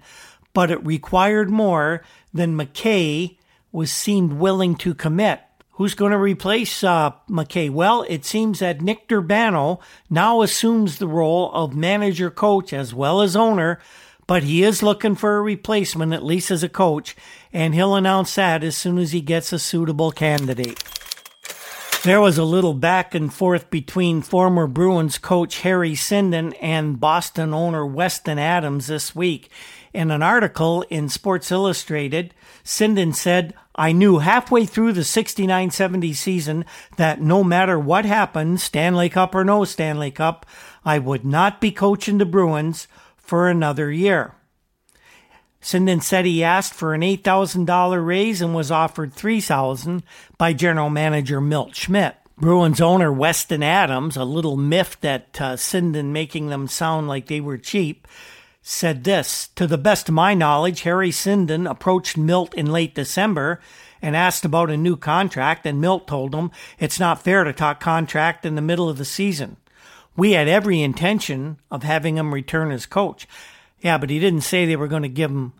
[0.53, 2.03] but it required more
[2.34, 3.38] than McKay
[3.71, 5.39] was seemed willing to commit.
[5.71, 7.69] Who's going to replace uh, McKay?
[7.69, 9.79] Well, it seems that Nick Durbano
[10.10, 13.79] now assumes the role of manager coach as well as owner,
[14.27, 17.15] but he is looking for a replacement, at least as a coach,
[17.53, 20.84] and he'll announce that as soon as he gets a suitable candidate.
[22.05, 27.51] There was a little back and forth between former Bruins coach Harry Sinden and Boston
[27.51, 29.49] owner Weston Adams this week.
[29.91, 36.13] In an article in Sports Illustrated, Sinden said, I knew halfway through the 69 70
[36.13, 36.65] season
[36.97, 40.45] that no matter what happened, Stanley Cup or no Stanley Cup,
[40.85, 42.87] I would not be coaching the Bruins
[43.17, 44.35] for another year.
[45.65, 50.04] Sinden said he asked for an $8,000 raise and was offered 3,000
[50.38, 52.17] by general manager Milt Schmidt.
[52.38, 57.41] Bruins owner Weston Adams, a little miffed at uh, Sinden making them sound like they
[57.41, 58.08] were cheap,
[58.62, 63.60] said this To the best of my knowledge, Harry Sinden approached Milt in late December
[64.04, 67.80] and asked about a new contract, and Milt told him it's not fair to talk
[67.80, 69.58] contract in the middle of the season.
[70.15, 73.27] We had every intention of having him return as coach.
[73.85, 75.54] Yeah, but he didn't say they were going to give him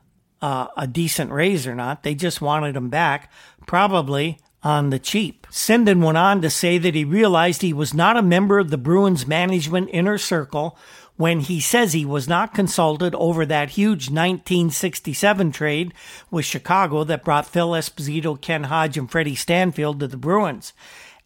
[0.45, 2.03] uh, a decent raise or not.
[2.03, 3.31] They just wanted him back,
[3.65, 5.47] probably on the cheap.
[5.49, 8.77] Sinden went on to say that he realized he was not a member of the
[8.77, 10.77] Bruins management inner circle
[11.17, 15.95] when he says he was not consulted over that huge 1967 trade
[16.29, 20.73] with Chicago that brought Phil Esposito, Ken Hodge, and Freddie Stanfield to the Bruins.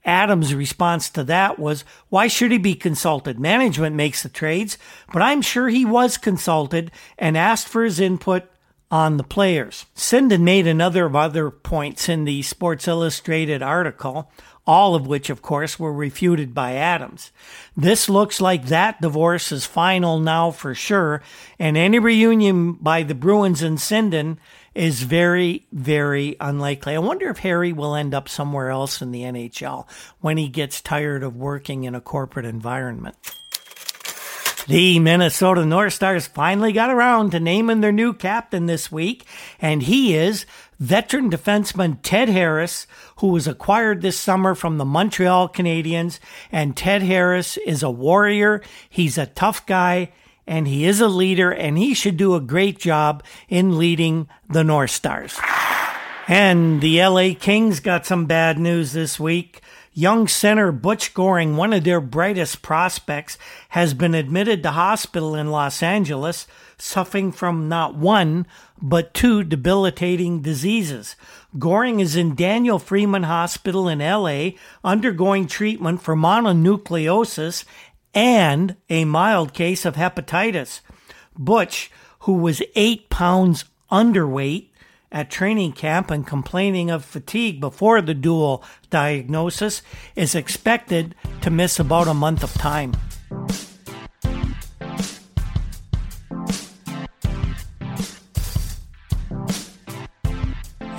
[0.06, 3.38] Adams' response to that was, Why should he be consulted?
[3.38, 4.78] Management makes the trades,
[5.12, 8.50] but I'm sure he was consulted and asked for his input
[8.92, 9.86] on the players.
[9.96, 14.32] Sinden made another of other points in the Sports Illustrated article
[14.70, 17.32] all of which, of course, were refuted by Adams.
[17.76, 21.24] This looks like that divorce is final now for sure,
[21.58, 24.38] and any reunion by the Bruins and Sinden
[24.76, 26.94] is very, very unlikely.
[26.94, 29.88] I wonder if Harry will end up somewhere else in the NHL
[30.22, 33.16] when he gets tired of working in a corporate environment.
[34.70, 39.26] The Minnesota North Stars finally got around to naming their new captain this week,
[39.60, 40.46] and he is
[40.80, 46.20] veteran defenseman Ted Harris, who was acquired this summer from the Montreal Canadiens.
[46.52, 48.62] And Ted Harris is a warrior.
[48.88, 50.12] He's a tough guy
[50.46, 54.64] and he is a leader and he should do a great job in leading the
[54.64, 55.40] North Stars.
[56.28, 59.62] And the LA Kings got some bad news this week.
[59.94, 63.38] Young center Butch Goring, one of their brightest prospects,
[63.70, 68.46] has been admitted to hospital in Los Angeles, suffering from not one,
[68.82, 71.16] but two debilitating diseases.
[71.58, 74.52] Goring is in Daniel Freeman Hospital in LA
[74.84, 77.66] undergoing treatment for mononucleosis
[78.14, 80.82] and a mild case of hepatitis.
[81.38, 84.69] Butch, who was eight pounds underweight
[85.12, 89.82] at training camp and complaining of fatigue before the dual diagnosis,
[90.16, 92.94] is expected to miss about a month of time.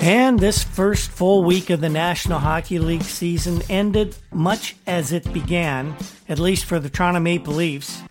[0.02, 5.30] And this first full week of the National Hockey League season ended much as it
[5.30, 5.94] began,
[6.26, 8.02] at least for the Toronto Maple Leafs,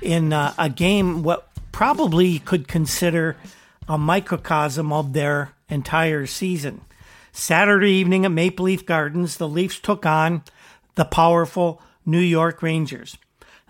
[0.00, 3.36] in uh, a game what probably could consider
[3.88, 6.80] a microcosm of their entire season.
[7.32, 10.42] Saturday evening at Maple Leaf Gardens, the Leafs took on
[10.94, 13.16] the powerful New York Rangers.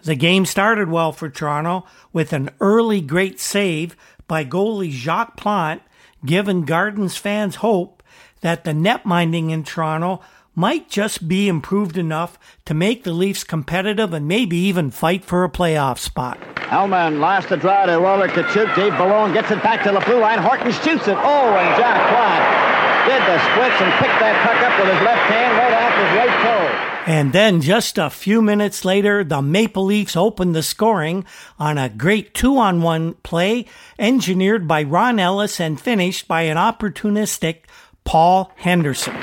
[0.03, 3.97] The game started well for Toronto with an early great save
[4.29, 5.83] by goalie Jacques Plante
[6.25, 8.03] given Gardens fans hope
[8.41, 10.21] that the net minding in Toronto
[10.55, 15.43] might just be improved enough to make the Leafs competitive and maybe even fight for
[15.45, 16.39] a playoff spot.
[16.71, 18.75] Ullman lost the draw to Roller Tkaczuk.
[18.75, 20.39] Dave Malone gets it back to the blue line.
[20.39, 21.17] Horton shoots it.
[21.17, 22.75] Oh, and Jack Plante
[23.09, 26.11] did the splits and picked that puck up with his left hand right off his
[26.17, 26.85] right toe.
[27.07, 31.27] And then just a few minutes later, the Maple Leafs opened the scoring
[31.59, 33.67] on a great two on one play
[33.99, 37.65] engineered by Ron Ellis and finished by an opportunistic
[38.05, 39.15] Paul Henderson.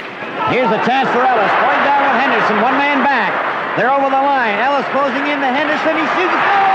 [0.50, 1.52] Here's a chance for Ellis.
[1.52, 2.62] Going down with Henderson.
[2.62, 3.78] One man back.
[3.78, 4.60] They're over the line.
[4.60, 5.96] Ellis closing in to Henderson.
[5.98, 6.38] He shoots.
[6.38, 6.72] Oh!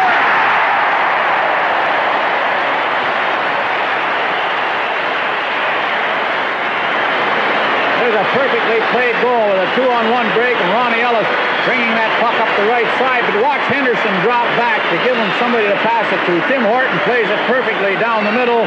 [8.06, 11.29] There's a perfectly played goal with a two-on-one break, and Ronnie Ellis
[11.69, 13.23] bringing that puck up the right side.
[13.29, 16.33] But watch Henderson drop back to give him somebody to pass it to.
[16.49, 18.65] Tim Horton plays it perfectly down the middle,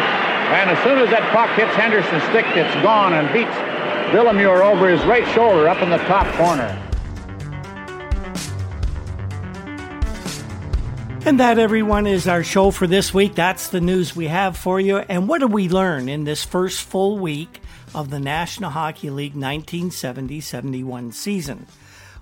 [0.53, 3.57] and as soon as that puck hits Henderson's stick, it's gone and beats
[4.13, 6.69] Villemure over his right shoulder up in the top corner.
[11.25, 13.35] And that, everyone, is our show for this week.
[13.35, 14.97] That's the news we have for you.
[14.97, 17.58] And what did we learn in this first full week
[17.93, 21.67] of the National Hockey League 1970 71 season.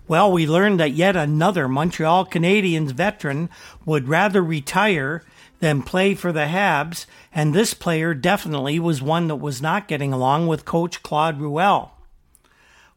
[0.07, 3.49] Well, we learned that yet another Montreal Canadiens veteran
[3.86, 5.24] would rather retire
[5.59, 10.13] than play for the Habs, and this player definitely was one that was not getting
[10.13, 11.91] along with coach Claude Ruel.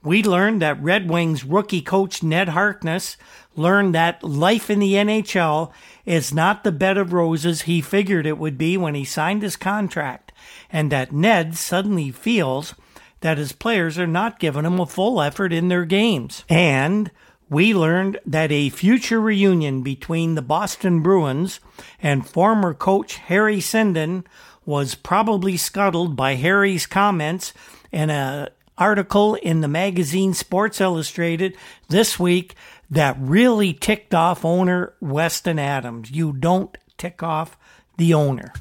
[0.02, 3.16] We learned that Red Wings rookie coach Ned Harkness
[3.54, 5.72] learned that life in the NHL
[6.06, 9.56] is not the bed of roses he figured it would be when he signed his
[9.56, 10.30] contract
[10.72, 12.74] and that Ned suddenly feels
[13.20, 16.45] that his players are not giving him a full effort in their games.
[16.49, 17.11] And
[17.49, 21.61] we learned that a future reunion between the Boston Bruins
[22.01, 24.24] and former coach Harry Sinden
[24.64, 27.53] was probably scuttled by Harry's comments
[27.91, 31.57] in an article in the magazine Sports Illustrated
[31.88, 32.55] this week
[32.88, 36.11] that really ticked off owner Weston Adams.
[36.11, 37.59] You don't tick off
[37.97, 38.53] the owner.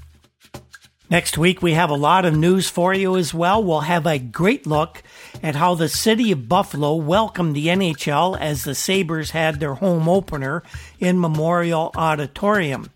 [1.11, 3.63] Next week, we have a lot of news for you as well.
[3.63, 5.01] We'll have a great look
[5.41, 10.07] at how the city of Buffalo welcomed the NHL as the Sabres had their home
[10.07, 10.61] opener
[10.99, 12.91] in Memorial Auditorium.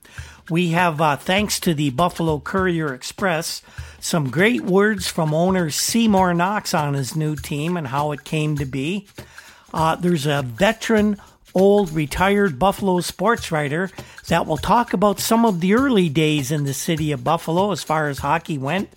[0.48, 3.64] We have, uh, thanks to the Buffalo Courier Express,
[4.00, 8.58] some great words from owner Seymour Knox on his new team and how it came
[8.58, 9.08] to be.
[9.74, 11.20] Uh, there's a veteran
[11.54, 13.90] old retired Buffalo sports writer
[14.28, 17.84] that will talk about some of the early days in the city of Buffalo as
[17.84, 18.90] far as hockey went.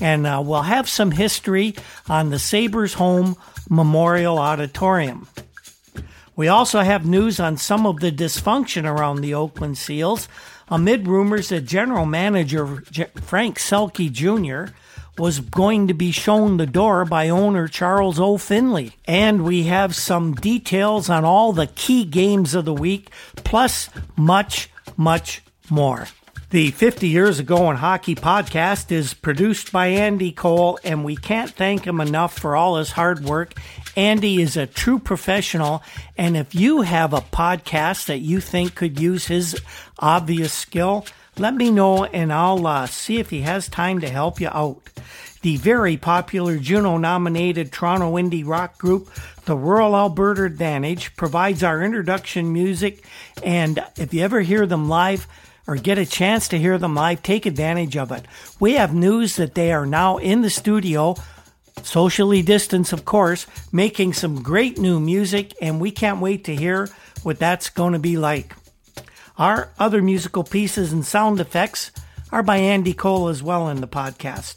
[0.00, 1.74] And uh, we'll have some history
[2.08, 3.36] on the Sabres home
[3.68, 5.28] Memorial Auditorium.
[6.34, 10.28] We also have news on some of the dysfunction around the Oakland Seals
[10.68, 12.82] amid rumors that general manager
[13.20, 14.72] Frank Selke Jr.
[15.18, 18.38] was going to be shown the door by owner Charles O.
[18.38, 18.92] Finley.
[19.04, 24.70] And we have some details on all the key games of the week, plus much,
[24.96, 26.06] much more.
[26.50, 31.50] The 50 Years Ago in Hockey podcast is produced by Andy Cole, and we can't
[31.50, 33.54] thank him enough for all his hard work.
[33.96, 35.82] Andy is a true professional,
[36.18, 39.58] and if you have a podcast that you think could use his
[39.98, 41.06] obvious skill,
[41.38, 44.82] let me know and I'll uh, see if he has time to help you out.
[45.42, 49.10] The very popular Juno nominated Toronto indie rock group,
[49.44, 53.04] the Rural Alberta Advantage, provides our introduction music,
[53.42, 55.26] and if you ever hear them live,
[55.66, 58.24] or get a chance to hear them live, take advantage of it.
[58.60, 61.16] We have news that they are now in the studio,
[61.82, 66.88] socially distanced, of course, making some great new music, and we can't wait to hear
[67.24, 68.54] what that's going to be like.
[69.38, 71.90] Our other musical pieces and sound effects
[72.30, 74.56] are by Andy Cole as well in the podcast.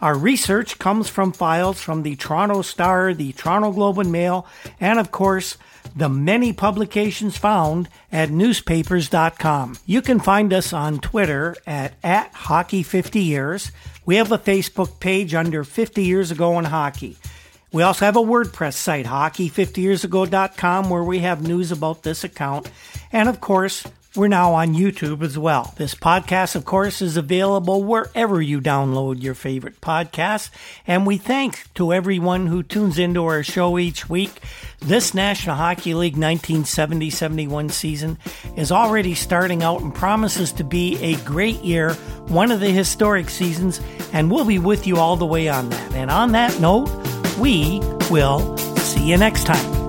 [0.00, 4.46] Our research comes from files from the Toronto Star, the Toronto Globe and Mail,
[4.80, 5.56] and of course,
[5.94, 9.78] the many publications found at newspapers.com.
[9.86, 13.70] You can find us on Twitter at, at Hockey50Years.
[14.06, 17.16] We have a Facebook page under 50 Years Ago in Hockey.
[17.72, 22.70] We also have a WordPress site, hockey50yearsago.com, where we have news about this account.
[23.12, 23.84] And of course,
[24.16, 25.72] we're now on YouTube as well.
[25.76, 30.50] This podcast, of course, is available wherever you download your favorite podcasts.
[30.86, 34.32] And we thank to everyone who tunes into our show each week.
[34.80, 38.18] This National Hockey League 1970-71 season
[38.56, 41.94] is already starting out and promises to be a great year,
[42.26, 43.80] one of the historic seasons,
[44.12, 45.94] and we'll be with you all the way on that.
[45.94, 46.88] And on that note,
[47.38, 47.78] we
[48.10, 49.80] will see you next time.